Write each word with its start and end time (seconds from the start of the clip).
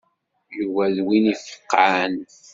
Yuba 0.57 0.83
d 0.95 0.97
win 1.05 1.25
ifeqqɛen. 1.33 2.15